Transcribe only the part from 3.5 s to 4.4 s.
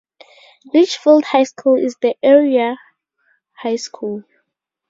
high school.